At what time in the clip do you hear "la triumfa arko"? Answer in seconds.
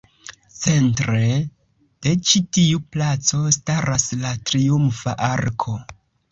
4.25-5.79